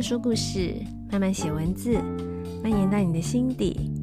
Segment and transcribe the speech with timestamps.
[0.00, 0.76] 慢说故事，
[1.12, 2.00] 慢慢写文字，
[2.62, 4.00] 蔓延到你的心底。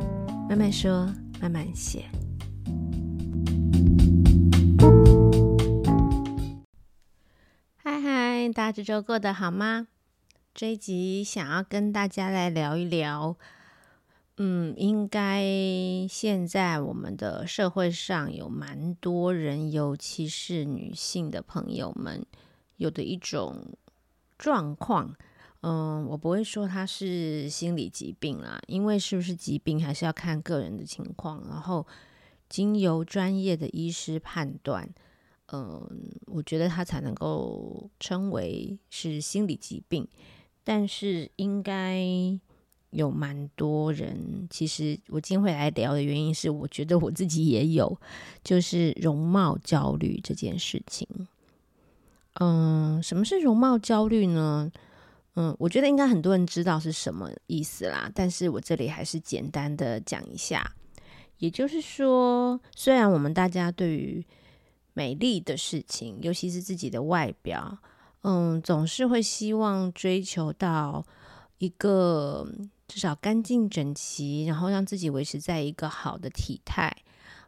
[0.47, 1.11] 慢慢说，
[1.41, 2.05] 慢慢写。
[7.77, 9.88] 嗨嗨，大家这周过得好吗？
[10.54, 13.36] 这一集想要跟大家来聊一聊，
[14.38, 15.43] 嗯，应该
[16.07, 22.23] 现在我们的社会上有蛮多人，尤其是女性的朋友们，
[22.75, 23.75] 有的一种
[24.38, 25.16] 状况。
[25.70, 31.85] 嗯，我不会说它是心理疾病啦，因为是不是疾病还是要看个人的情况，然后
[32.48, 34.88] 经由专业的医师判断，
[35.52, 35.85] 嗯，
[36.27, 40.07] 我觉得它才能够称为是心理疾病。
[40.63, 42.02] 但是应该
[42.91, 47.99] 有蛮多人，其实我今天会来聊的原因是，我觉得我自己也有，
[48.41, 51.05] 就是容貌焦虑这件事情。
[52.40, 54.71] 嗯，什么是容貌焦虑呢？
[55.40, 60.74] 嗯，我觉得应该很多人知道是什么意思啦，但是我这里还是简单的讲一下。
[61.38, 64.25] 也就是说，虽然我们大家对于
[64.94, 67.78] 美丽的事情，尤其是自己的外表，
[68.24, 71.06] 嗯，总是会希望追求到
[71.59, 72.51] 一个
[72.88, 76.91] 至少干净整齐，然后让自己维持在一个好的体态，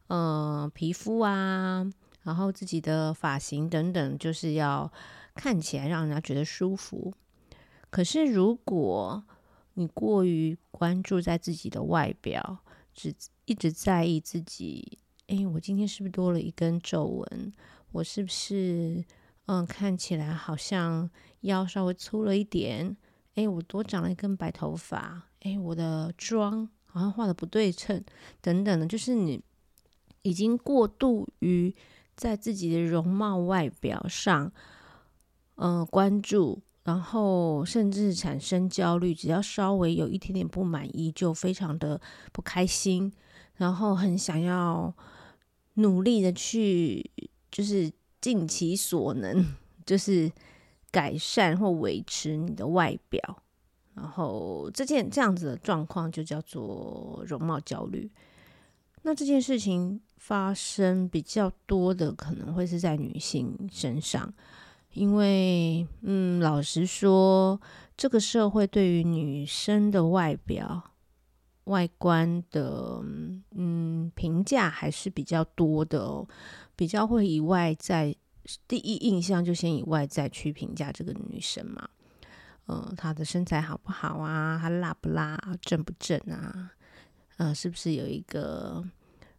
[0.09, 4.93] 嗯，皮肤啊，然后自己的发型等等，就是要
[5.33, 7.11] 看起来让人家觉得舒服。
[7.89, 9.23] 可是，如果
[9.73, 12.59] 你过于关注在自己的外表，
[12.93, 13.13] 只
[13.45, 17.51] 一直在意自己，哎，我今天是不是多了一根皱纹？
[17.91, 19.03] 我是不是
[19.45, 21.09] 嗯看起来好像
[21.41, 22.95] 腰稍微粗了一点？
[23.35, 25.29] 哎，我多长了一根白头发？
[25.41, 28.03] 哎，我的妆好像画的不对称，
[28.41, 29.41] 等等的，就是你
[30.21, 31.73] 已经过度于
[32.15, 34.51] 在自己的容貌外表上，
[35.55, 36.61] 嗯，关注。
[36.89, 43.13] 然后甚至产生焦虑，只要稍微有一点点不满意，就非常的不开心，
[43.57, 44.91] 然后很想要
[45.75, 47.07] 努力的去，
[47.51, 49.45] 就是尽其所能，
[49.85, 50.31] 就是
[50.89, 53.43] 改善或维持你的外表。
[53.93, 58.09] 然后这件这样子的状况就叫做容貌焦虑。
[59.03, 64.33] 那这件事情发生比较多的，可能会是在女性身上。
[64.93, 67.61] 因为，嗯，老实说，
[67.95, 70.91] 这个社会对于女生的外表、
[71.65, 72.99] 外观的，
[73.51, 76.27] 嗯，评价还是比较多的哦，
[76.75, 78.15] 比较会以外在，
[78.67, 81.87] 第一印象就先以外在去评价这个女生嘛，
[82.67, 84.57] 嗯，她的身材好不好啊？
[84.59, 85.39] 她辣不辣？
[85.61, 86.71] 正不正啊？
[87.37, 88.83] 嗯，是不是有一个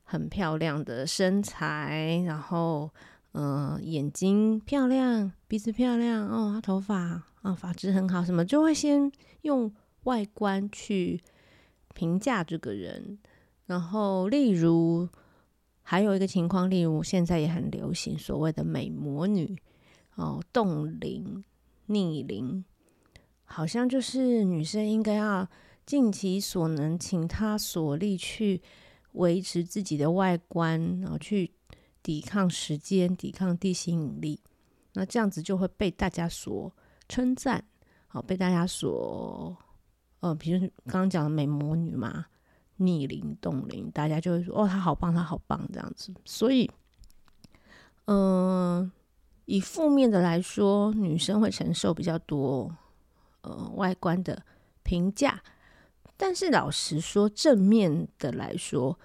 [0.04, 2.22] 很漂亮的身材？
[2.24, 2.88] 然后。
[3.32, 9.10] 嗯、眼睛漂亮，鼻子漂亮哦，他头发啊，发质很好，什么就会先
[9.42, 11.20] 用外观去
[11.94, 13.18] 评价这个人。
[13.66, 15.08] 然后，例如
[15.82, 19.56] 还有一个情况，例如现在也很流行所谓的美魔女
[20.16, 21.44] 哦，冻龄、
[21.86, 22.64] 逆龄，
[23.44, 25.48] 好像就是女生应该要
[25.86, 28.60] 尽其所能，倾她所力去
[29.12, 31.52] 维持自己的外观，然后去。
[32.02, 34.40] 抵抗时间，抵抗地心引力，
[34.94, 36.72] 那这样子就会被大家所
[37.08, 37.64] 称赞，
[38.06, 39.56] 好，被大家所，
[40.20, 42.26] 呃，比如刚刚讲的美魔女嘛，
[42.76, 46.14] 逆龄冻龄，大家就会说，哦，她好棒，她好棒，这样子。
[46.24, 46.70] 所以，
[48.06, 48.90] 嗯、
[49.44, 52.74] 以负面的来说，女生会承受比较多，
[53.42, 54.42] 呃，外观的
[54.82, 55.42] 评价，
[56.16, 58.98] 但是老实说，正面的来说。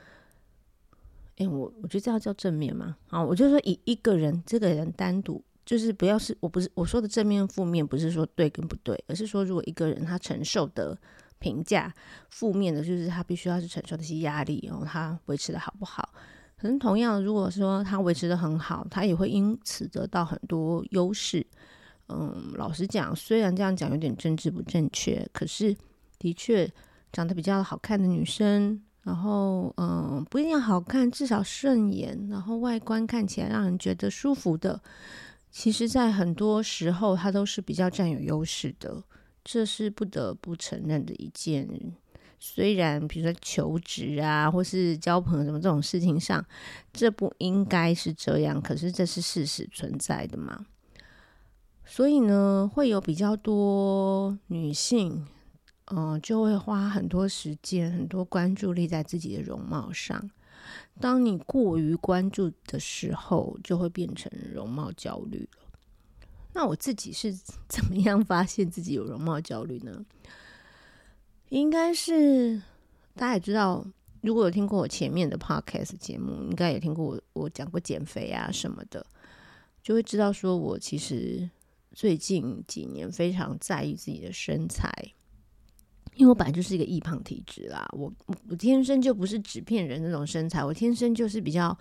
[1.38, 2.96] 哎，我我觉得这要叫正面嘛。
[3.08, 10.98] 好，我就说以一个人这个人单独，就是不要是我不是我说的正面负面，不是说对跟不对，而是说如果一个人他承受的
[11.40, 11.94] 评价
[12.30, 16.10] 负面的，就是他必须要去承受的一些压力，然后他维持的好不好？
[16.58, 21.46] 可能同样，如果说他维持的很好，他也会因此得到很多优势。
[22.08, 25.76] 嗯，老实讲，虽然这样讲有点政治不正确，可是
[26.18, 26.72] 的确
[27.12, 28.82] 长得比较好看的女生。
[29.06, 34.82] 然后，嗯，不一定好看，至少顺眼，然后外观看起来让人觉得舒服的，
[35.52, 39.04] 其实，在很多时候，它都是比较占有优势的，
[39.44, 41.70] 这是不得不承认的一件。
[42.40, 46.44] 虽然，比如说求职啊，或是交朋友什么这种事情上，
[46.92, 50.66] 这不应该是这样，可是这是事实存在的嘛。
[51.86, 55.28] 所以呢，会有比较多女性。
[55.86, 60.30] 嗯，就会花很多时间、很多关注力在自己的容貌上。
[61.00, 65.60] 当你过于关注的时候，就会变成容貌焦虑了。
[66.54, 67.32] 那我自己是
[67.70, 70.06] 怎么样发现自己有容貌焦虑呢？
[71.50, 72.62] 应该是
[73.14, 73.86] 大家也知道，
[74.22, 79.06] 如果有听过我前面的 podcast 节目，应该也听过我我讲过减肥啊什么的，
[79.84, 81.48] 就会知道说我其实
[81.92, 84.92] 最近几年非常在意自己的身材，
[86.16, 88.12] 因为我本来就是一个易胖体质啦，我
[88.50, 91.78] 我天生就不是纸片人那种身材，我天生就是比较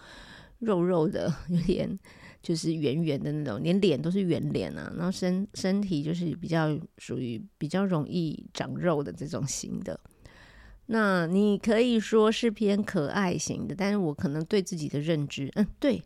[0.59, 1.99] 肉肉的，有点。
[2.43, 9.99] 就是圆圆的那种，连脸都是圆脸啊，然后身身体就是比较属于比较容易长肉的这种型的。
[10.85, 16.03] 那你可以说是偏可爱型的，但是我可能对自己的认知，嗯，对，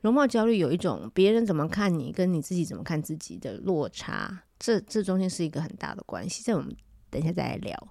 [0.00, 6.42] 容貌焦虑有一种别人怎么看你，跟你自己怎么看自己的落差，这这中间是一个很大的关系。
[6.42, 6.74] 在我们
[7.16, 7.88] 等一下再来聊。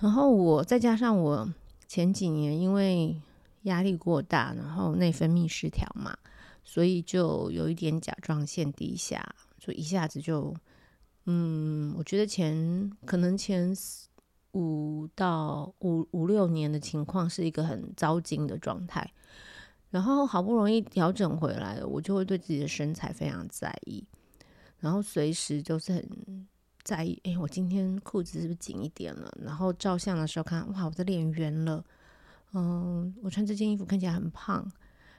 [0.00, 1.48] 然后我再加上我
[1.86, 3.20] 前几年因为
[3.62, 6.18] 压力过大，然后内分泌失调嘛。
[6.64, 10.54] 所以就有一点甲状腺低下，就一下子就，
[11.26, 13.72] 嗯，我觉得前可能前
[14.52, 19.12] 五到五五六年的情况是一个很糟心的状态，
[19.90, 24.06] 然后好不容易调整回来了，我就会对自己的身材非常在意，
[24.78, 26.41] 然后随时都是很
[26.84, 29.32] 在意，哎，我今天裤子是不是紧一点了？
[29.42, 31.84] 然后照相的时候看，哇，我的脸圆了，
[32.52, 34.70] 嗯，我穿这件衣服看起来很胖，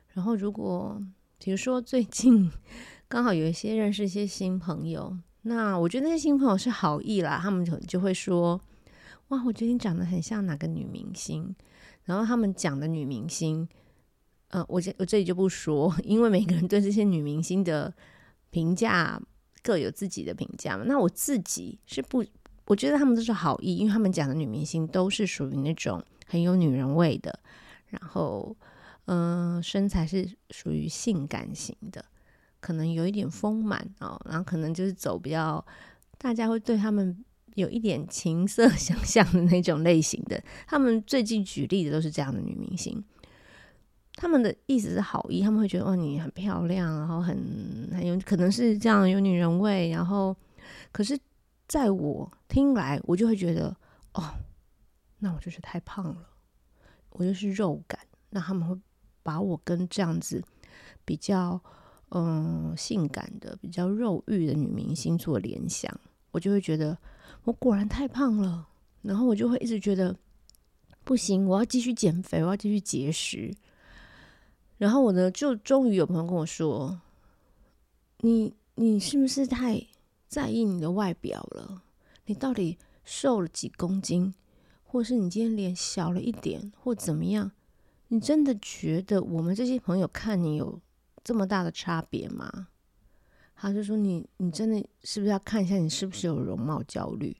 [0.09, 1.01] 然后如果
[1.39, 2.49] 比如说，最近
[3.07, 8.59] 刚好有一些认识一些新朋友，那我觉得那些新朋友是好意啦，他们就就会说
[9.27, 11.53] ：“哇，我觉得你长得很像哪个女明星。”
[12.05, 13.67] 然后他们讲的女明星，
[14.49, 17.93] 呃，我这我这里就不说，因为每个人对这些女明星的
[18.49, 19.21] 评价
[19.63, 20.83] 各有自己的评价嘛。
[20.85, 22.23] 那我自己是不，
[22.65, 27.39] 我觉得他们都是好意，因为他们讲的女明星都是属于那种很有女人味的，
[27.87, 28.55] 然后。
[29.07, 32.05] 嗯、身材是属于性感型的，
[32.61, 35.61] 可能有一点丰满哦，然后可能就是走比较
[36.17, 37.21] 大家会对他们
[37.55, 40.41] 有一点情色 想象的那种类型的。
[40.65, 43.03] 他们最近举例的都是这样的女明星，
[44.15, 50.35] 他们的意思是好意，他们会觉得哦，你很漂亮，然后很很有可能是这样有女人味，然后
[50.91, 51.17] 可是
[51.67, 53.75] 在我听来，我就会觉得
[54.13, 54.33] 哦，
[55.19, 56.27] 那我就是太胖了，
[57.09, 57.99] 我就是肉感，
[58.29, 58.77] 那他们会。
[59.25, 60.43] 把我跟这样子
[61.05, 61.57] 比较
[62.09, 65.89] 嗯、性感的、比较肉欲的女明星做联想，
[66.31, 66.97] 我就会觉得
[67.45, 68.67] 我果然太胖了，
[69.01, 70.13] 然后我就会一直觉得
[71.05, 73.49] 不行，我要继续减肥，我要继续节食。
[74.83, 76.99] 然后我呢，就终于有朋友跟我说
[78.19, 79.81] ：“你你是不是太
[80.27, 81.83] 在意你的外表了？
[82.25, 84.33] 你到底瘦了几公斤，
[84.83, 87.49] 或是你今天脸小了一点，或怎么样？”
[88.11, 90.81] 你真的觉得我们这些朋友看你有
[91.23, 92.67] 这么大的差别吗？
[93.55, 97.37] 他就说你，你真的是不是要看一下你是不是有容貌焦虑？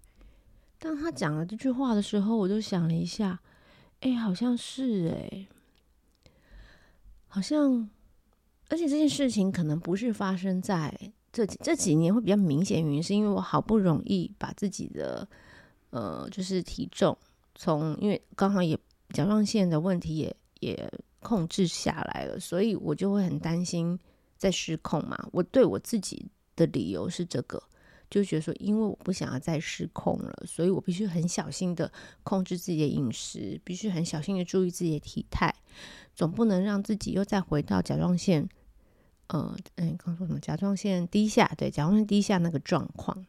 [0.80, 3.42] 当他讲了这句话的时候，我就想了一下，
[4.00, 5.48] 哎，好像是哎，
[7.34, 7.90] 好像，
[8.70, 10.94] 而且这件事情可能不是发生在
[11.32, 15.28] 这几这几年会比较明显，原因是因为我好不容易把自己的
[15.90, 17.18] 呃，就是体重
[17.56, 18.78] 从，因为刚好也
[19.10, 20.36] 甲状腺的问题也。
[20.60, 20.90] 也
[21.20, 24.00] 控制下来了，所以我就会很担心
[24.38, 25.28] 在失控嘛。
[25.34, 27.62] 我对我自己的理由是这个，
[28.14, 31.92] 就觉得说，因为我不想要再失控了，所以我必须很小心的
[32.22, 35.52] 控制自己的饮食，必须很小心的注意自己的体态，
[36.14, 38.48] 总不能让自己又再回到甲状腺，
[39.30, 40.40] 呃，嗯，刚说什么？
[40.40, 43.26] 甲状腺低下，对，甲状腺低下那个状况。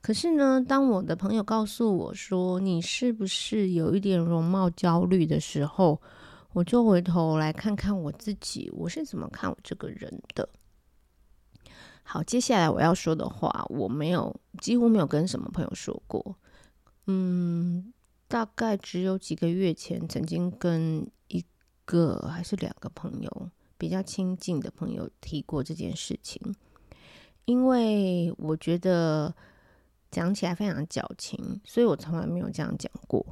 [0.00, 6.00] 可是呢，当我的朋友告诉我说，你是不是有一点容貌焦虑的时候，
[6.54, 10.48] 我就回头来看看我自己，我是怎么看我这个人的。
[12.02, 16.36] 好，接下来我要说的话，我没有，几乎没有跟什么朋友说过。
[17.06, 17.92] 嗯，
[18.28, 21.44] 大概只有几个月前，曾经跟一
[21.84, 26.40] 个还是两个朋友，比较亲近的朋友提过这件事情，
[27.44, 29.34] 因为我觉得
[30.10, 33.24] 讲起来非常矫情，所以我从来没有这样讲过。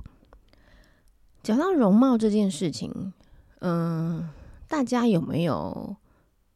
[1.43, 3.13] 讲到容貌这件事情，
[3.61, 4.29] 嗯，
[4.69, 5.97] 大家有没有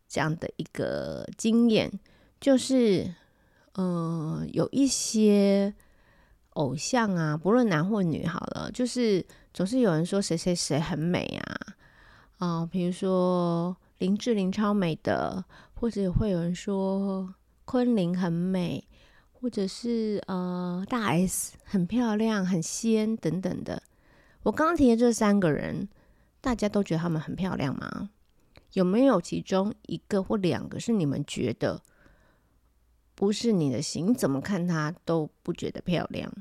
[0.09, 1.91] 这样的一个经验？
[2.41, 3.15] 就是，
[3.75, 5.75] 嗯，有一些
[6.51, 11.57] 偶像啊，不论男或女，好了，就是总是有人说谁谁谁很美啊，
[12.39, 15.45] 啊，比如说林志玲超美的，
[15.75, 17.35] 或者会有人说
[17.65, 18.87] 昆凌很美，
[19.33, 23.83] 或者是呃大 S 很漂亮、很仙等等的。
[24.43, 25.89] 我刚刚提的这三个人，
[26.43, 28.11] 大家都觉得他们很漂亮吗？
[28.75, 31.83] 有没有其中一个或两个是你们觉得
[33.17, 36.33] 不是你的型，你怎么看她都不觉得漂亮。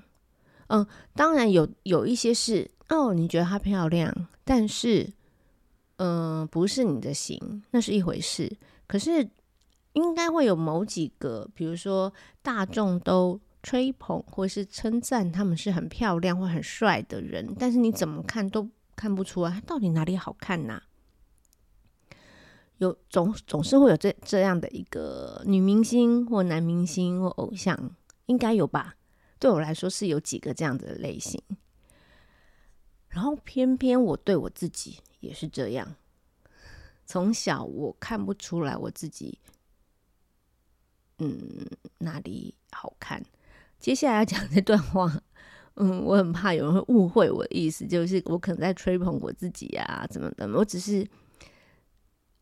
[0.68, 0.86] 嗯，
[1.16, 5.08] 当然有有一些是哦，你觉得她漂亮，但是
[5.98, 8.52] 嗯，不是你的型，那是一回事。
[8.88, 9.30] 可是
[9.94, 12.12] 应该会有某几个，比如说
[12.42, 20.82] 大众都吹捧或是称赞他们是很漂亮或很帅的人，但是你怎么看都看不出来，他到底哪里好看呐、
[22.84, 27.96] 有总总是会有这这样的一个女明星或男明星或偶像，
[28.28, 28.96] 应该有吧？
[29.40, 31.42] 对我来说是有几个这样的类型，
[33.10, 35.96] 然后偏偏我对我自己也是这样。
[37.06, 39.38] 从小我看不出来我自己，
[41.18, 43.22] 嗯，哪里好看。
[43.80, 45.22] 接下来要讲这段话，
[45.76, 50.48] 嗯，我很怕有人会误会我的意思，就是我可能在吹捧我自己啊，怎么的？
[50.48, 51.06] 我只是，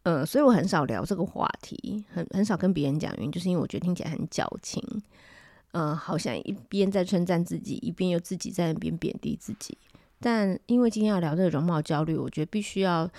[0.03, 4.83] 呃，所以我很少聊这个话题，很很少跟别人讲，原因就是因为我觉得听起来很矫情，
[5.73, 9.77] 嗯、呃，好像一边在称赞自己，一边又自己在那边贬低自己。
[10.19, 13.09] 但因为今天要聊这个容貌焦虑，我觉得必须要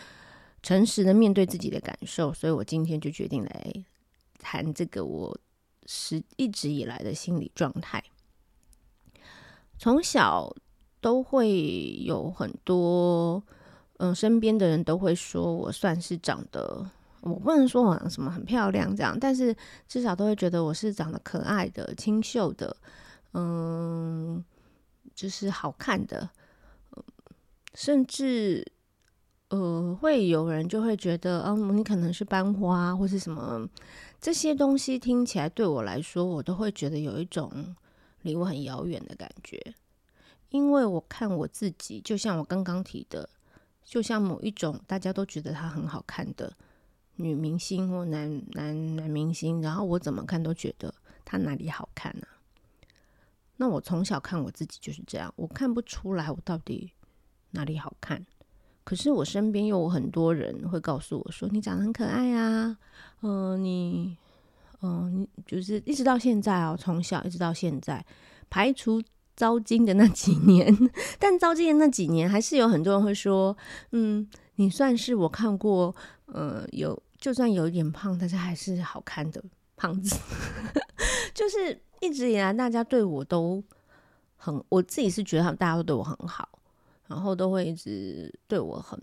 [0.62, 3.84] 诚实的面对自己的感受，所以我今天就决定来
[4.38, 5.36] 谈这个我
[5.86, 8.02] 是一直以来的心理状态。
[9.78, 10.54] 从小
[11.00, 13.42] 都会有很多，
[14.02, 16.85] 嗯，身边的人都会说我算是长得，
[17.21, 19.54] 我不能说我什么很漂亮这样，但是
[19.87, 22.76] 至少都会觉得我是长得可爱的、清秀的，
[23.35, 24.44] 嗯，
[25.14, 26.28] 就是好看的，
[27.75, 28.66] 甚至，
[29.50, 33.68] 呃，会有人就会觉得，嗯，你可能是班花或是什么，
[34.21, 37.50] 这些东西听起来对我来说，我都会觉得有一种。
[38.25, 39.61] 离我很遥远的感觉，
[40.50, 43.28] 因为我看我自己，就像我刚刚提的，
[43.84, 46.52] 就像某一种大家都觉得她很好看的
[47.16, 52.26] 女明星或男男男明星，然后我怎么看都觉得她哪里好看呢？
[53.56, 56.92] 那我从小看我自己就是这样，我看不出来我到底
[57.50, 58.24] 哪里好看。
[58.84, 62.78] 可是我身边又有很多人会告诉我说：“你长得很可爱啊，
[63.20, 64.16] 嗯、你。”
[64.84, 68.04] 嗯，你就是一直到现在哦，从小一直到现在，
[68.50, 69.00] 排除
[69.36, 70.76] 招金的那几年，
[71.18, 73.56] 但招金的那几年还是有很多人会说，
[73.92, 75.94] 嗯，你算是我看过，
[76.26, 79.42] 呃，有就算有一点胖，但是还是好看的
[79.76, 80.16] 胖子。
[81.34, 83.62] 就是一直以来，大家对我都
[84.36, 86.48] 很，我自己是觉得大家都对我很好，
[87.08, 89.00] 然后都会一直对我很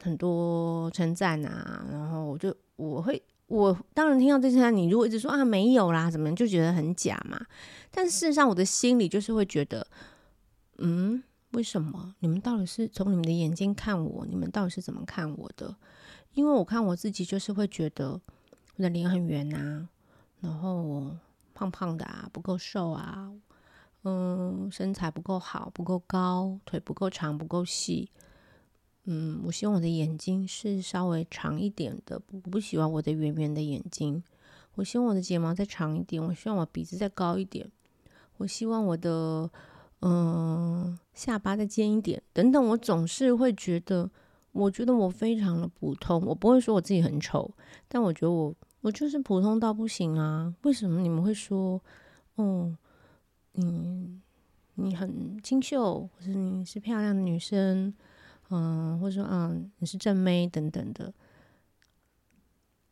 [0.00, 3.22] 很多称赞啊，然后我就我会。
[3.52, 7.38] 我当然听到这些，你如果一直说啊没有啦，怎么就觉得很假嘛？
[7.90, 9.86] 但事实上，我的心里就是会觉得，
[10.78, 12.14] 嗯，为什么？
[12.20, 14.24] 你们到底是从你们的眼睛看我？
[14.24, 15.76] 你们到底是怎么看我的？
[16.32, 18.18] 因为我看我自己，就是会觉得
[18.76, 19.86] 我的脸很圆啊，
[20.40, 21.14] 然后
[21.52, 23.30] 胖胖的啊，不够瘦啊，
[24.04, 28.10] 嗯，身材不够好，不够高，腿不够长，不够细。
[29.04, 34.22] 嗯，我希望我的眼睛是稍微长一点的，我不喜欢我的圆圆的眼睛。
[34.76, 37.70] 我希望我的睫毛再长一点，我希望我鼻子再高一点，
[38.36, 39.50] 我希望我的
[40.00, 42.64] 嗯下巴再尖一点，等等。
[42.68, 44.08] 我总是会觉得，
[44.52, 47.52] 我觉得我非常的普通，我不会说我自己很丑，
[47.88, 50.54] 但我觉得我我就是普通到不行啊。
[50.62, 51.78] 为什么你们会说，
[52.36, 52.74] 哦，
[53.52, 54.20] 你
[54.76, 57.92] 你很清秀，或者你是漂亮的女生？
[58.54, 61.12] 嗯，或者说，嗯，你是正妹等等的。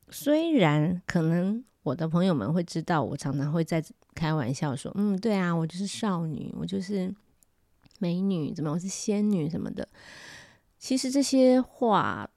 [0.09, 7.15] 虽然可能我的朋友们会知道，我常常会在开玩笑说，嗯，对啊，我就是少女，我就是
[7.99, 9.87] 美女，怎么，我是仙女什么的。
[10.79, 12.31] 其实这些话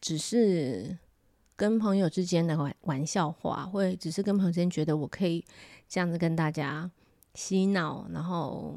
[0.00, 0.96] 只是
[1.56, 5.44] 跟朋友之间的玩玩笑话，或者只是跟朋友之间觉得我可以
[5.88, 6.88] 这样子跟大家
[7.34, 8.76] 嬉闹，然后。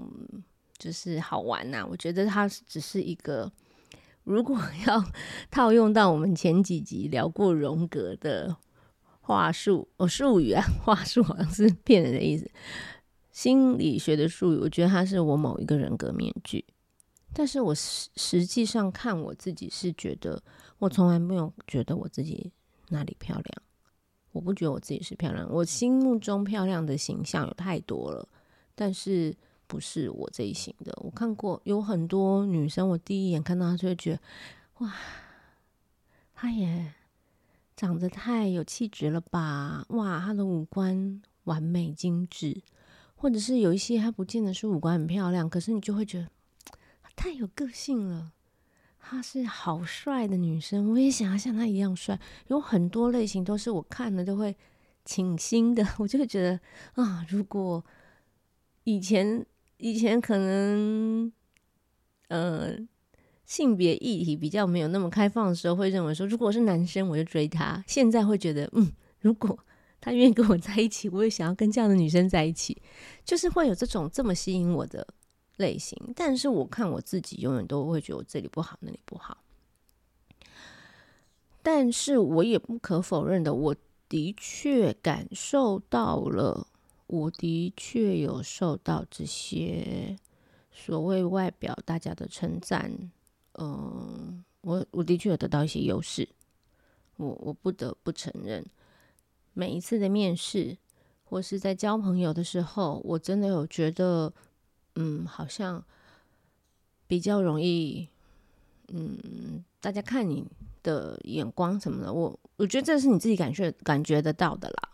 [0.77, 3.49] 就是好玩呐、我觉得它只是一个，
[4.23, 5.03] 如果 要
[5.49, 8.55] 套用到我们前几集聊过荣格的
[9.21, 12.51] 话术哦术语啊， 话术好像是骗人的意思。
[13.31, 16.65] 心理学的术语，我觉得它是我某一个人格面具，
[17.33, 20.43] 但是我实实际上看我自己是觉得，
[20.79, 22.51] 我从来没有觉得我自己
[22.89, 23.61] 哪里漂亮，
[24.33, 28.27] 我不觉得我自己是漂亮，我心目中漂亮的形象有太多了，
[28.75, 29.35] 但是。
[29.67, 34.19] 不是我这一型的，我看过有很多女生，我第一眼看到她就会觉得，
[34.79, 34.93] 哇，
[36.33, 36.93] 她也
[37.75, 39.85] 长得太有气质了吧？
[39.89, 42.61] 哇，她的五官完美精致，
[43.15, 46.29] 或者是有一些她不见得是五官很漂亮，可是你就会觉得
[47.15, 48.31] 太有个性了。
[48.99, 52.19] 她是好帅的女生，我也想要像她一样帅。
[52.47, 54.57] 有很多类型都是我看了都会
[55.05, 56.59] 倾心的， 我就会觉得
[57.01, 57.83] 啊，如果
[58.83, 59.45] 以前
[59.85, 61.31] 以前可能，
[62.29, 62.75] 呃，
[63.45, 67.83] 性别议题比较没有那么开放的时候，会认为说，如果是男生，我就追他。
[67.85, 69.55] 现在会觉得，嗯，如果
[70.01, 72.81] 他愿意跟我在一起，我也想要跟这样的女生在一起，
[73.23, 75.07] 就是会有这种这么吸引我的
[75.57, 75.95] 类型。
[76.15, 79.37] 但是我看我自己，永远都会觉得我这里不好，那里不好。
[81.61, 83.75] 但是我也不可否认的，我
[84.09, 86.65] 的确感受到了，
[87.07, 90.17] 我的确有受到这些
[90.71, 93.11] 所谓外表大家的称赞。
[93.53, 96.27] 嗯，我我的确有得到一些优势，
[97.17, 98.65] 我我不得不承认，
[99.53, 100.77] 每一次的面试
[101.23, 104.33] 或是在交朋友的时候，我真的有觉得，
[104.95, 105.83] 嗯，好像
[107.07, 108.07] 比较容易，
[108.89, 110.45] 嗯，大家看你。
[110.85, 114.91] 的眼光什么的，我我觉得这是你自己感觉感觉得到的啦。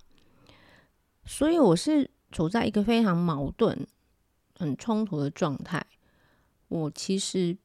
[1.26, 3.88] 所以我是处在一个非常矛盾、
[4.58, 5.86] 很冲突的状态。
[6.68, 7.58] 我其实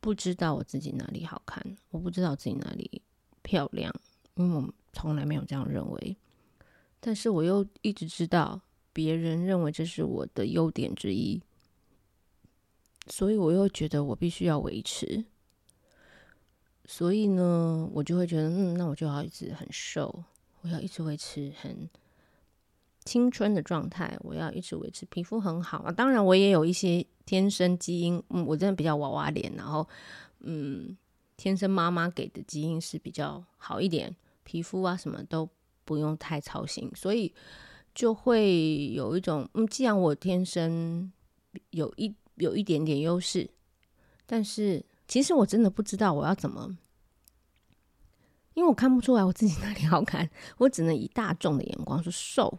[0.00, 3.02] 不知道我自己哪里好看，我不知道自己哪里
[3.42, 3.94] 漂亮，
[4.34, 6.16] 因为我从来没有这样认为。
[7.00, 8.60] 但是我又一直知道
[8.92, 11.40] 别人认为这是我的优点之一，
[13.08, 15.24] 所以我又觉得我必须要维持。
[16.86, 20.24] 所以呢，我就会觉得，嗯，那我就要一直很瘦，
[20.62, 21.88] 我要一直维持很
[23.06, 25.90] 青春的状态，我要一直维持皮肤很好啊。
[25.90, 29.88] 当然，我也有一些天生基因，嗯，我真的比较娃娃脸，然后，
[30.40, 30.94] 嗯，
[31.38, 35.48] 天生妈妈给的基因是比较好一点，皮肤啊什么都
[35.86, 37.32] 不用太操心，所以
[37.94, 41.10] 就会有一种，嗯，既然我天生
[41.70, 43.48] 有一有一点点优势，
[44.26, 44.84] 但是。
[45.08, 46.76] 其实我真的不知道我要怎么，
[48.54, 52.58] 因为我看不出来我自己哪里好看，我只能以大众的眼光说瘦，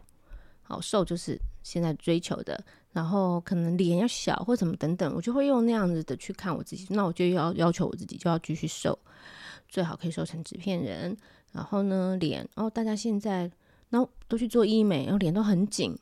[0.68, 8.98] 好瘦就是现在追求的，然后可能脸要小或怎么等等，我就会用那样子的去看我自己，那我就要要求我自己就要继续瘦，
[9.66, 11.16] 最好可以瘦成纸片人，
[11.52, 13.50] 然后呢脸，哦大家现在
[13.88, 15.98] 那都去做医美，然后脸都很紧，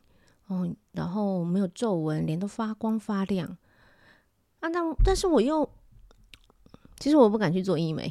[0.49, 3.57] 哦然后没有皱纹，脸都发光发亮，
[4.61, 5.71] 啊那但是我又。
[6.99, 8.11] 其实我不敢去做医美，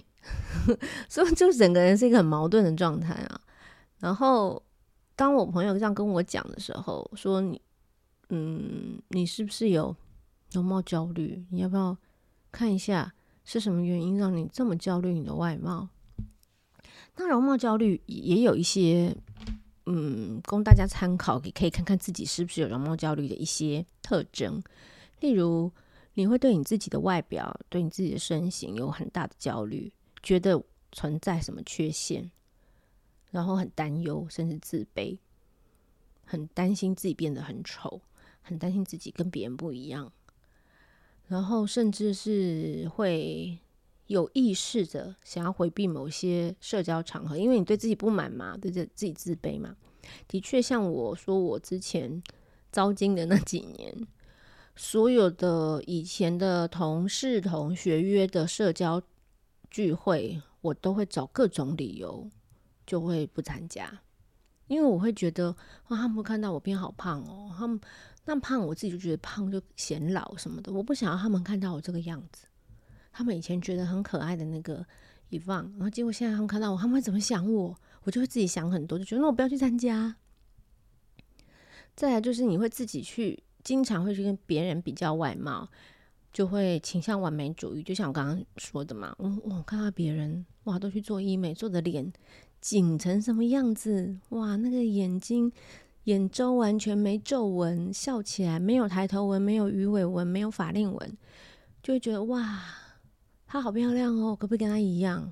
[1.09, 3.41] 所以就整个人是一个很矛盾的状态啊。
[3.97, 4.61] 然后
[5.15, 7.61] 当我朋友这样跟我讲的时候，说你，
[8.29, 9.95] 嗯，你是不是有
[10.51, 11.45] 容貌焦虑？
[11.49, 11.97] 你要不要
[12.51, 15.89] 看一下是什么原因让你这么焦虑你的外貌？
[17.15, 19.15] 那容貌焦虑也有一些，
[19.85, 24.61] 嗯，供大家参考，也可以看看自己是不是有容貌焦虑的一些特征，
[25.19, 25.71] 例如。
[26.17, 29.91] 你会对你自己的外表、对你自己的身形有很大的焦虑，
[30.23, 32.31] 觉得存在什么缺陷，
[33.35, 35.17] 然后很担忧，甚至自卑，
[36.23, 37.99] 很担心自己变得很丑，
[38.41, 40.09] 很担心自己跟别人不一样，
[41.27, 43.59] 然后甚至是会
[44.07, 49.75] 有意识的想要回避某些社交场合，因为你对自己不满嘛，对着自己自卑嘛。
[50.29, 52.23] 的确，像我说，我之前
[52.71, 54.07] 遭经的那几年。
[54.77, 59.01] 所有的以前的同事、同学约的社交
[59.69, 62.29] 聚会，我都会找各种理由，
[62.85, 64.01] 就会不参加，
[64.67, 65.55] 因为我会觉得，
[65.89, 67.79] 哇，他们看到我变好胖哦，他们
[68.25, 72.47] 那胖，我自己就觉得胖就显老什么的，我不想要他们看到我这个样子。
[73.11, 74.85] 他们以前觉得很可爱的那个
[75.29, 77.75] 一放，然后结果现在他们看到我，他们会怎么想我？
[78.03, 80.15] 我就会自己想很多，就觉得那我不要去参加。
[81.95, 83.43] 再来就是你会自己去。
[83.63, 85.67] 经常会去跟别人比较外貌，
[86.31, 87.81] 就会倾向完美主义。
[87.81, 92.13] 就像我刚刚说的嘛，我我看到别人哇，都去做医美，做的脸
[92.65, 94.17] 紧成什么样子？
[94.29, 95.51] 哇，那个眼睛
[96.05, 101.17] 眼周完全没皱纹，笑起来没有抬头纹，没有鱼尾纹，没有法令纹，
[101.83, 102.63] 就会觉得哇，
[103.45, 105.31] 她好漂亮哦，可不可以跟她一样？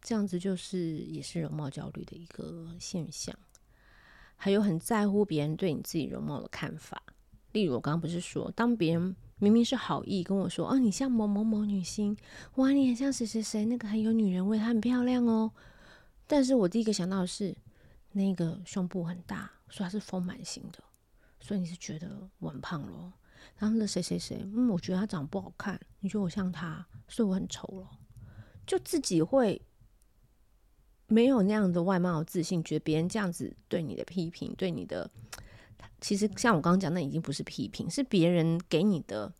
[0.00, 3.36] 这样子就是也是容貌焦虑的一个现象。
[4.34, 7.02] 还有很在乎别人对你自己容貌的看法。
[7.52, 12.16] 例如，我刚刚不是说，当别人明明是好意跟我说：“哦，你像某某某女星，
[12.54, 15.52] 哇，你很像谁谁谁，那个很有女人味，她很漂亮哦。”
[16.30, 17.52] 但是我第一个想到的是，
[18.12, 20.78] 那个胸部很大，说她是丰满型的，
[21.40, 23.12] 所以你是觉得我很胖咯？
[23.56, 27.98] 然后那谁谁谁，嗯，我觉得他长得不好看，你觉得我像他，所以我很丑咯？
[28.64, 29.60] 就自己会
[31.08, 35.10] 没有那样的外貌自信，觉得别人这样子对你的批评，对你的。
[36.00, 39.34] 其实像我刚刚讲，那已经不是批评，是别人给你的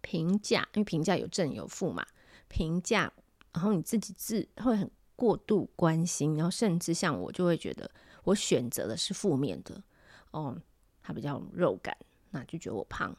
[0.00, 0.68] 评价。
[0.74, 2.04] 因为评价有正有负嘛，
[2.48, 3.12] 评价，
[3.52, 7.90] 然后你自己自会很过度关心，然后甚至像我就会觉得
[8.22, 9.82] 我选择的是负面的
[10.30, 10.56] 哦，
[11.02, 11.96] 他比较肉感，
[12.30, 13.12] 那就觉得我胖。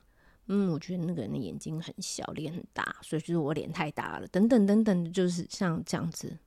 [0.48, 6.38] 嗯，我觉得那个人的眼睛很小，脸很大，所以就是我脸太大了，等等等等，就是像这样子。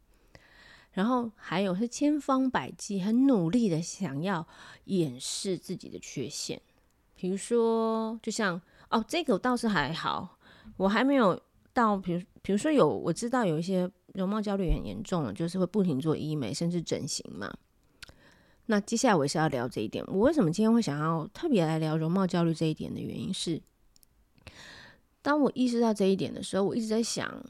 [0.93, 4.47] 然后还有是千方百计、很努力的想要
[4.87, 6.61] 掩饰自己的缺陷，
[7.15, 10.38] 比如说，就像哦，这个倒是还好，
[10.79, 11.41] 我还没有
[11.73, 17.53] 到，比如比如说有我知道有一些容貌焦虑很严重，就是会不停做医美，甚至整形嘛。
[18.66, 20.05] 那接下来我也是要聊这一点。
[20.07, 23.61] 我为什么今天会想要特别来聊容貌焦虑这一点的原因是。
[25.20, 27.44] 当我意识到这一点的时候，我一直在想，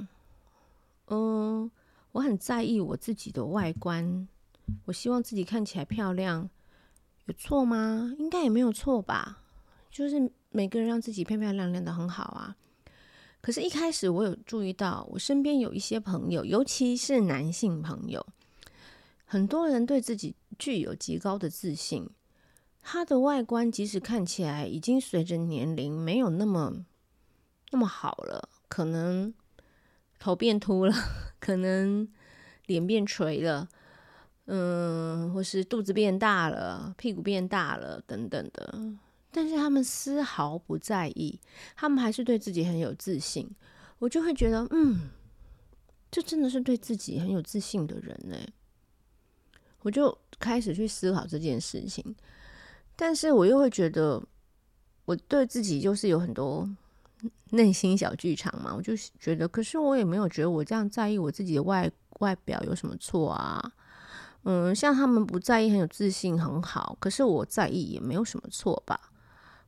[1.06, 1.70] 嗯，
[2.12, 4.28] 我很在意我自己的外观，
[4.84, 6.48] 我希望自己看起来漂亮，
[7.26, 8.14] 有错吗？
[8.18, 9.42] 应该也没有错吧。
[9.90, 12.56] 就是每个人让自己漂漂亮亮的很好啊。
[13.42, 18.24] 可是，一开始我有注意到，我身边有一些朋友，尤其是男性朋友，
[19.26, 22.08] 很多人对自己具有极高的自信，
[22.80, 26.86] 他的外观即使看起来已经随着年龄没有那么。
[27.72, 29.32] 那么好了，可能
[30.18, 30.94] 头变秃了，
[31.40, 32.06] 可能
[32.66, 33.66] 脸变垂了，
[34.44, 38.78] 嗯，或是肚子变大了，屁股变大了，等等的。
[39.32, 41.40] 但是他们丝毫不在意，
[41.74, 43.50] 他们还是对自己很有自信。
[43.98, 45.10] 我就会觉得，嗯，
[46.10, 48.36] 这真的是对自己很有自信的人呢。
[49.80, 52.14] 我就开始去思考这件事情，
[52.94, 54.22] 但是我又会觉得，
[55.06, 56.68] 我对自己就是有很多。
[57.50, 63.72] 内心小剧场嘛，我就觉得，可是我也没有觉得我这样在意我自己的外外表有什么错啊？
[64.42, 66.96] 嗯，像他们不在意，很有自信，很好。
[66.98, 69.11] 可是我在意也没有什么错吧？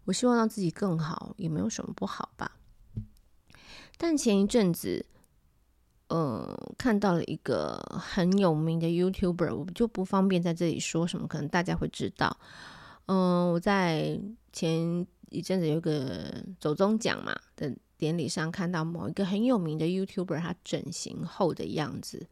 [0.05, 2.53] 我希望让自己更好，也没有什么不好吧？
[3.97, 5.07] 但前一阵子，
[6.09, 12.37] 嗯，看到了一个很有名的 YouTuber，我就不方便在这里说什么，可能大家会知道。
[13.07, 14.21] 嗯，我在
[14.53, 15.07] 前。
[15.31, 22.29] 一阵子有个走钟奖嘛的典礼上，看到某一个很有名的 YouTuber 他整形后的样子，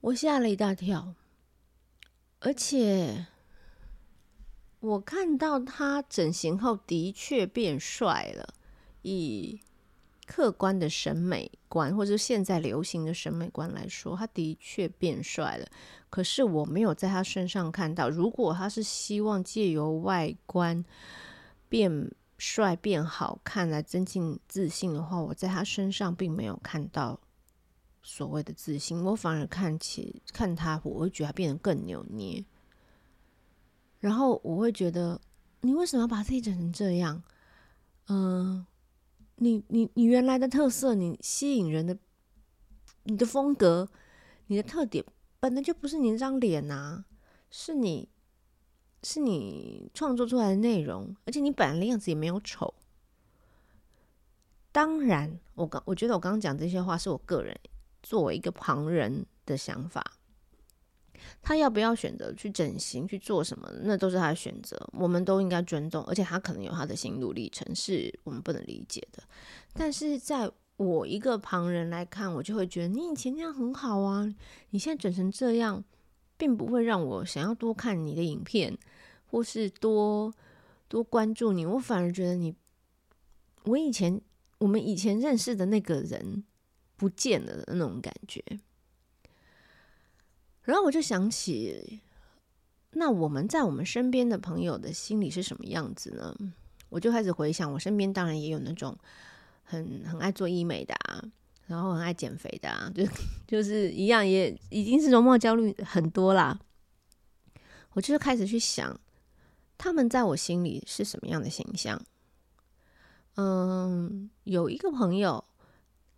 [0.00, 1.12] 我吓了一大跳。
[2.38, 3.26] 而且
[4.86, 8.54] 我看到他整形后的确变帅了，
[9.02, 9.60] 以
[10.26, 15.66] 客观的审美观或者现在流行的审美观来说，他的确变帅了。
[16.08, 20.84] 可是我没有在他身上看到，如果他是希望借由外观。
[21.68, 27.18] 变帅、变好看来增进自信的话，我在他身上并没有看到
[28.04, 32.44] 所谓的自信，我反而看起看他，我会觉得他变得更扭捏。
[34.00, 35.20] 然后我会觉得，
[35.62, 37.22] 你为什么要把自己整成这样？
[38.08, 38.66] 嗯、
[39.36, 41.96] 你你你原来的特色，你吸引人的，
[43.04, 43.88] 你的风格，
[44.46, 45.04] 你的特点，
[45.40, 47.04] 本来就不是你那张脸呐，
[47.50, 48.08] 是你。
[49.02, 52.74] 是你创作出来的内容，而且你本来的样子也没有丑。
[54.72, 57.56] 当然，我刚我觉得我刚刚讲这些话是我个人
[58.02, 60.02] 作为一个旁人的想法。
[61.42, 66.02] 他要不要选择去整形去做什么，那都是他的选择，我们都应该尊重。
[66.04, 69.22] 而且他可能有他的心路历程，是我们不能理解的。
[69.72, 74.26] 但是在我一个旁人来看，我就会觉得你以前那样很好啊，
[74.70, 75.82] 你现在整成这样，
[76.36, 78.76] 并不会让我想要多看你的影片。
[79.28, 80.32] 或是多
[80.88, 82.54] 多关注你，我反而觉得你，
[83.64, 84.18] 我以前
[84.58, 86.44] 我们以前认识的那个人
[86.96, 88.40] 不见了的那种感觉。
[90.66, 92.00] 然后我就想起，
[92.90, 96.36] 那我们在我们身边的朋友的心里是什么样子呢？
[96.88, 98.96] 我就开始回想，我身边当然也有那种
[99.64, 101.24] 很很爱做医美的啊，
[101.66, 103.04] 然后很爱减肥的啊，就
[103.46, 106.58] 就是一样，也已经是容貌焦虑很多啦。
[107.94, 109.00] 我就是开始去想。
[109.78, 112.00] 他们在我心里是什么样的形象？
[113.34, 115.44] 嗯，有一个朋友，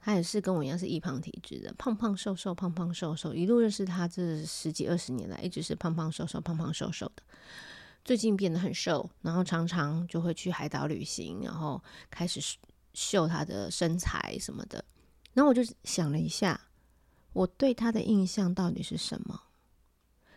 [0.00, 7.22] 他也是跟我一样是易胖体质的，胖胖瘦瘦，胖胖瘦瘦，一路认识他这十几二十年来，一直是胖胖瘦瘦，胖胖瘦瘦的。
[8.04, 12.40] 最近变得很瘦，然后常常就会去海岛旅行，然后开始
[12.94, 14.84] 秀他的身材什么的。
[15.34, 16.60] 然后我就想了一下，
[17.32, 19.42] 我对他的印象到底是什么？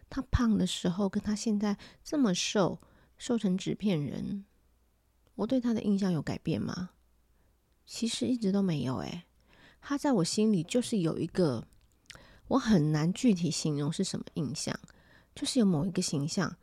[0.09, 2.81] 他胖的时候，跟他现在这么瘦。
[3.17, 4.45] 瘦成纸片人，
[5.35, 6.89] 我对他的印象有改变吗？
[7.85, 9.25] 其实一直都没有诶，
[9.81, 11.67] 他在我心里就是有一个，
[12.47, 14.79] 我很难具体形容是什么印象，
[15.35, 16.55] 就是有某一个形象。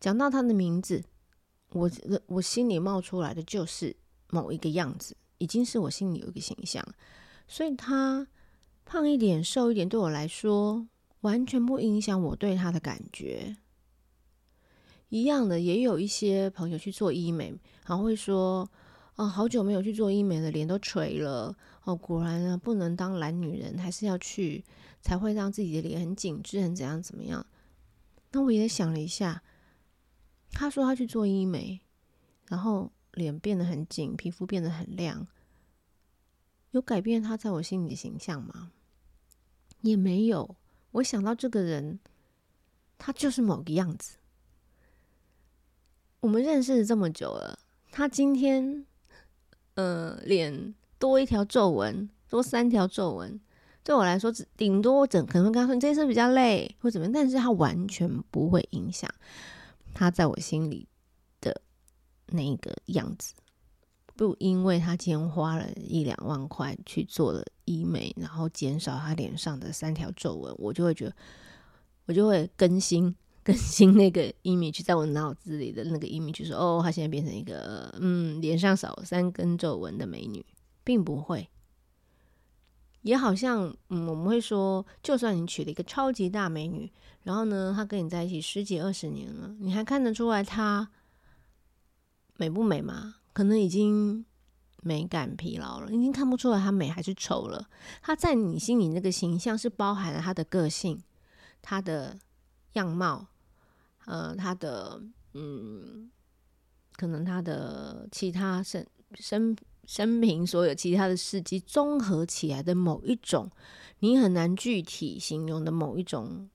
[0.00, 1.02] 讲到他的名字，
[1.70, 1.90] 我
[2.26, 3.96] 我心里冒出来的就是
[4.28, 6.84] 某一个样子，已经是我心里有一个形象。
[7.46, 8.26] 所以他
[8.84, 10.86] 胖一点、瘦一点，对我来说
[11.20, 13.56] 完全不影响我对他的感觉。
[15.08, 17.54] 一样的，也有一些朋友去做医美，
[17.86, 18.70] 然后会说
[19.16, 21.56] ：“哦，好久没有去做医美了，脸都垂了。
[21.88, 24.62] 哦，果然呢，不能当懒女人，还是要去，
[25.00, 27.46] 才会让自己的脸很紧致，很怎样怎么样。”
[28.30, 29.42] 那我也想了一下，
[30.50, 31.80] 他说他去做医美，
[32.48, 35.26] 然后脸变得很紧，皮肤变得很亮，
[36.72, 38.70] 有改变他在我心里的形象吗？
[39.80, 40.56] 也没有。
[40.90, 42.00] 我想到这个人，
[42.98, 44.18] 他就是某个样子。
[46.20, 47.58] 我们认识了这么久了，
[47.90, 48.84] 他今天，
[49.72, 53.40] 呃，脸多一条皱纹，多三条皱纹，
[53.82, 59.10] 对我来说，只顶多我整可能会跟他说，你这一次比较累或怎么样，但是他完全不会影响
[59.94, 60.86] 他在我心里
[61.40, 61.60] 的
[62.26, 63.34] 那个样子。
[64.16, 71.14] 不因为他今天花了一两万块去做了医美，然后减少他脸上的三条皱纹，我就会觉得，
[72.06, 73.14] 我就会更新。
[73.48, 80.44] 更新那个 image 在我脑子里的那个 image 说，哦，他现在变成一个嗯，脸上少三根皱纹的美女，
[80.88, 81.50] 并不会。
[83.02, 86.90] 也好像嗯，我们会说，就算你娶了一个超级大美女，
[87.24, 90.88] 然后呢，她跟你在一起十几二十年了，你还看得出来她
[92.38, 93.16] 美不美吗？
[93.34, 94.24] 可能已经
[94.82, 97.68] 美感疲劳了，已经看不出来她美还是丑了。
[98.00, 101.02] 她在你心里那个形象是包含了她的个性，
[101.60, 102.18] 她的
[102.72, 103.26] 样貌。
[104.06, 105.02] 呃，他的
[105.34, 106.10] 嗯，
[106.96, 109.54] 可能他的其他身身
[109.88, 113.50] 生平所有其他的事迹综合起来的某一种，
[114.00, 116.50] 你很难具体形容的某一种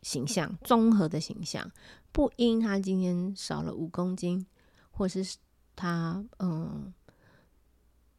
[0.00, 1.70] 形象，综合的形象，
[2.10, 4.46] 不因他今天少了五公斤，
[4.90, 5.36] 或是
[5.76, 6.90] 他嗯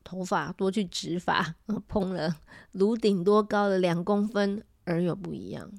[0.03, 1.55] 头发多去植发，
[1.87, 2.37] 蓬了
[2.73, 5.71] 颅顶多高了两公分而有不一样。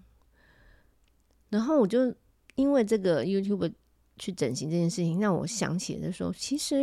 [1.50, 2.12] 然后我就。
[2.54, 3.72] 因为这个 YouTube
[4.18, 6.82] 去整形这件事情，让我想起的时候，其实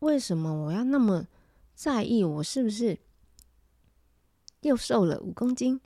[0.00, 1.26] 为什么我要那么
[1.74, 2.98] 在意我是不是
[4.60, 5.80] 又瘦了五公斤，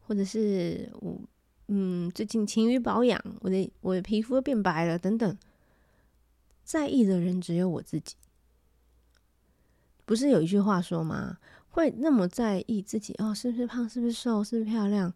[0.00, 1.20] 或者是我
[1.68, 5.38] 嗯最近勤于保养，我的我的皮肤变白了等等，
[6.62, 8.14] 在意的人只有我自己。
[10.04, 11.38] 不是有一句话说吗？
[11.68, 15.14] 会那么在意自己哦，是不是胖，是不是瘦，是不是漂亮，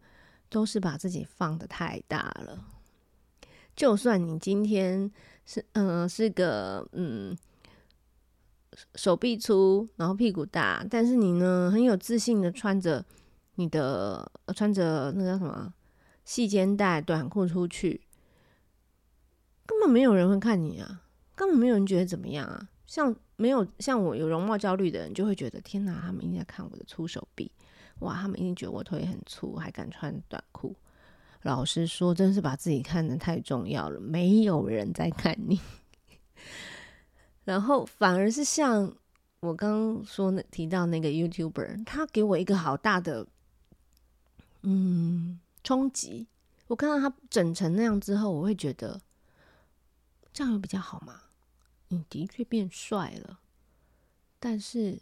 [0.49, 2.64] 都是把自己放得太大了。
[3.75, 5.11] 就算你今天
[5.45, 7.37] 是嗯、是个嗯
[8.95, 13.05] 手臂粗，然后屁股大，但是你呢很有自信的穿着
[13.55, 15.73] 你的穿着那个叫什么
[16.25, 18.01] 细肩带短裤出去，
[19.67, 21.03] 根本没有人会看你啊，
[21.35, 22.69] 根本没有人觉得怎么样啊。
[22.87, 27.51] 像没有像我有容貌焦虑的人，就会觉得天哪，他们一定在看我的粗手臂，
[28.01, 30.77] 哇，他们一定觉得我腿很粗，还敢穿短裤。
[31.43, 35.61] 老实说，真是把自己看得太重要了，没有人在看你。
[37.44, 38.92] 然后反而是像
[39.40, 43.26] 我刚刚说那提到那个 YouTuber，他给我一个好大的
[44.62, 46.26] 嗯冲击。
[46.66, 49.00] 我看到他整成那样之后，我会觉得
[50.33, 51.20] 这样有比较好吗？
[51.88, 53.38] 你的确变帅了，
[54.40, 55.00] 但是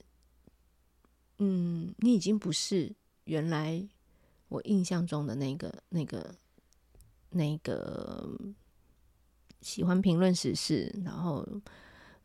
[1.39, 3.89] 嗯，你已经不是原来。
[4.49, 6.35] 我印象中的那个、那个、
[7.31, 8.39] 那个
[9.63, 11.49] 喜欢评论时事，然后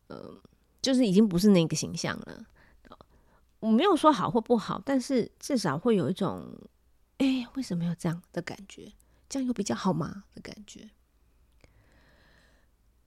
[0.08, 0.42] 呃，
[0.82, 2.46] 就是已经不是那个形象了。
[3.60, 6.46] 我没有说好或不好，但是至少会有一种，
[7.18, 8.92] 哎，为什么要这样的感觉？
[9.28, 10.26] 这样有比较好吗？
[10.36, 10.90] 的感觉。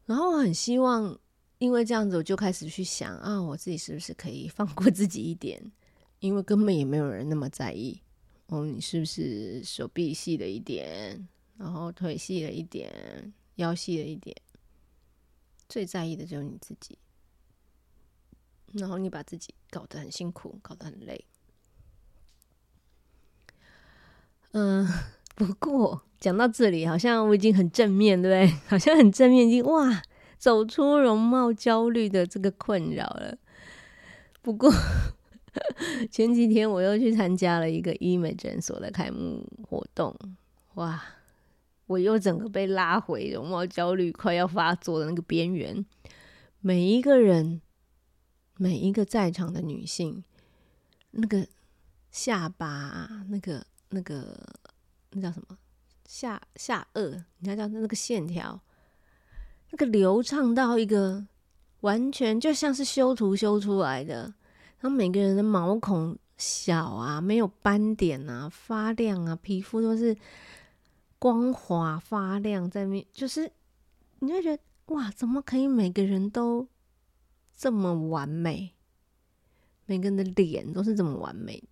[0.06, 1.16] 然后我很希望，
[1.58, 5.62] 因为这样子，我就开始去想啊，我自己是不是可以放过自己一点？
[6.18, 8.02] 因为根本也没有人那么在意。
[8.46, 14.36] 哦，你是不是手臂细了一点，然后腿细了一点，腰细了一点？
[15.70, 16.98] 最在意的就是你自己，
[18.74, 21.24] 然后你把自己搞得很辛苦，搞得很累。
[24.52, 24.86] 嗯，
[25.34, 28.58] 不过讲到这里，好像我已经很正面，对不对？
[28.68, 30.02] 好像很正面，已经哇，
[30.36, 33.38] 走出容貌焦虑的这个困扰了。
[34.42, 34.70] 不过。
[36.12, 40.16] 前几天我又去参加了一个医美诊所的开幕活动，
[40.74, 41.02] 哇！
[41.90, 45.84] 我又整个被拉回容貌焦虑快要发作的那个边缘。
[46.60, 47.60] 每一个人，
[48.58, 50.22] 每一个在场的女性，
[51.10, 51.44] 那个
[52.12, 54.38] 下巴，那个、那个、
[55.10, 55.58] 那叫什么？
[56.06, 58.60] 下下颚，你看叫那个线条，
[59.70, 61.26] 那个流畅到一个
[61.80, 64.32] 完全就像是修图修出来的。
[64.78, 70.16] 然后每个人的毛孔小啊，没有斑点啊，发亮啊，皮肤都是
[71.20, 73.52] 光滑发亮，在面就是
[74.18, 76.66] 你会觉得哇，怎么可以每个人都
[77.56, 78.74] 这么完美？
[79.86, 81.62] 每个人的脸都是这么完美，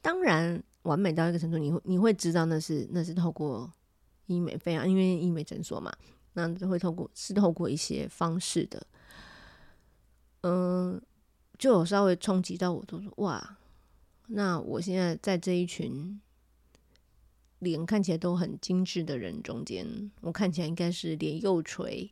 [0.00, 3.70] 当然完美到一个程度，你会你会知道那是那是透过
[4.26, 5.92] 医美非常，因为医美诊所嘛，
[6.32, 8.86] 那就会透过是透过一些方式的，
[10.42, 11.02] 嗯，
[11.58, 13.58] 就有稍微冲击到我，就说哇，
[14.28, 16.20] 那我现在在这一群
[17.60, 22.10] 脸看起来都很精致的人中间，我看起来应该是脸又垂，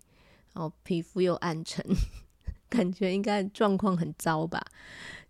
[0.52, 1.84] 然后皮肤又暗沉，
[2.68, 4.64] 感觉应该状况很糟吧。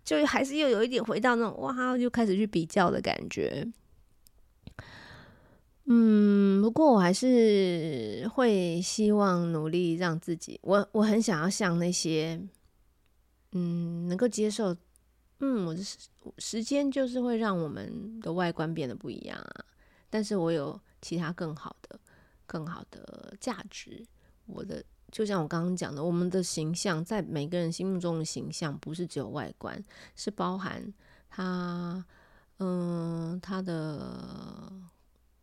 [0.05, 3.67] 就还是又有一点回到那种哇，就开始去比较的感觉。
[5.87, 12.41] 嗯，不过我还是会希望努力让自己，我我很想要像那些，
[13.53, 14.77] 嗯，能够接受，
[15.41, 15.99] 嗯，我的时
[16.39, 19.65] 时间就是会让我们的外观变得不一样啊。
[20.17, 22.01] 但是我有其他更好的、
[22.47, 24.03] 更好的价值，
[24.47, 24.83] 我的。
[25.13, 30.91] 就像我刚刚讲的，我们的形象在每个人心目中的形象，不是只有外观，是包含
[31.29, 32.03] 他，
[32.61, 34.73] 嗯，他的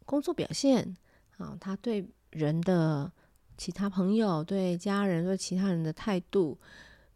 [0.05, 0.97] 工作表现
[1.37, 3.11] 啊，他对人的
[3.55, 6.57] 其他朋友、对家人、对其他人的态度，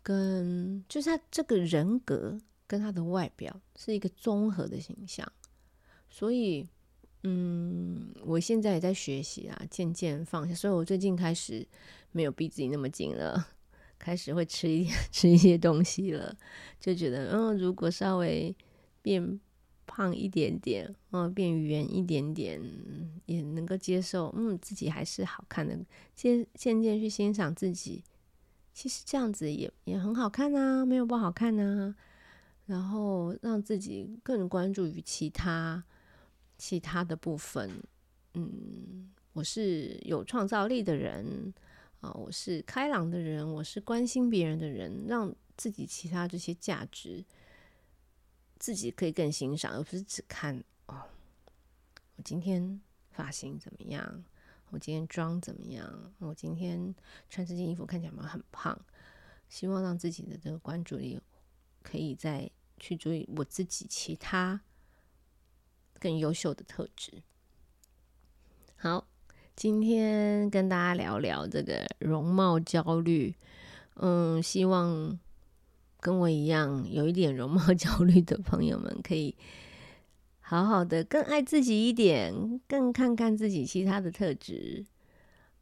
[0.03, 5.27] 跟就是他这个人格跟他的外表是一个综合的形象，
[6.07, 6.69] 所以。
[7.29, 10.55] 嗯，我现在也在学习啊，渐渐放下。
[10.55, 11.67] 所以我最近开始
[12.13, 13.45] 没有逼自己那么紧了，
[13.99, 16.33] 开始会吃一点 吃一些东西了，
[16.79, 18.55] 就觉得嗯，如果稍微
[19.01, 19.39] 变
[19.85, 22.61] 胖一点点，嗯，变圆一点点，
[23.25, 24.33] 也能够接受。
[24.37, 25.77] 嗯，自己还是好看的，
[26.15, 28.03] 渐渐渐去欣赏自己，
[28.73, 31.93] 其实这样子也也很好看啊，没有不好看啊。
[32.67, 35.83] 然后让自己更关注于其他。
[36.57, 37.81] 其他的部分，
[38.33, 41.53] 嗯，我是有创造力的人
[42.01, 47.23] 啊，我是开朗的人，我是关心别人的人，让自己其他这些价值，
[48.57, 51.03] 自己可以更欣赏，而不是只看哦，
[52.15, 54.23] 我今天发型怎么样？
[54.69, 56.13] 我今天妆怎么样？
[56.19, 56.93] 我今天
[57.29, 58.77] 穿这件衣服看起来有有很胖？
[59.47, 61.17] 希望让自己的这个关注力
[61.81, 64.59] 可以再去注意我自己其他。
[65.99, 67.11] 更优秀的特质。
[68.75, 69.07] 好，
[69.55, 73.35] 今天跟大家聊聊这个容貌焦虑。
[73.95, 75.19] 嗯，希望
[75.99, 79.35] 跟我一样有一点容貌焦虑的朋友们，可以
[80.39, 84.85] 好好的更爱自己一点，更看看自己其他的特质。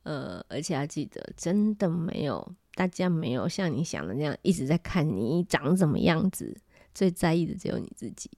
[0.04, 6.56] 呃，而且要记得，真的没有大家没有像你想的那样一直在看你长什么样子，
[6.94, 8.30] 最在意的只有你自己。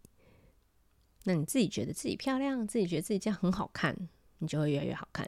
[1.28, 3.94] 那你自己觉得自己漂亮，自己觉得自己这样很好看，
[4.38, 5.28] 你就会越来越好看。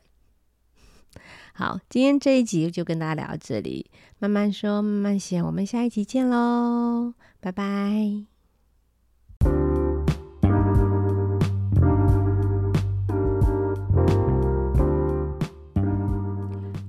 [1.53, 8.23] 好，今天这一集就跟大家聊到这里，慢慢说，慢慢写，我们下一集见喽，拜拜。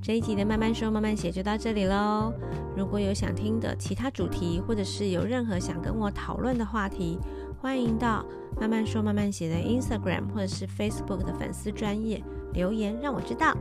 [0.01, 2.33] 这一集的慢慢说，慢慢写就到这里喽。
[2.77, 7.19] 如果有想听的其他主题，或者是有任何想跟我讨论的话题，
[7.61, 8.25] 欢迎到
[8.59, 12.23] 慢慢说慢慢写的 Instagram 或者是 Facebook 的粉丝专业
[12.55, 13.55] 留言，让我知道。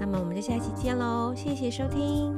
[0.00, 2.36] 那么我们就下期见喽，谢谢收听。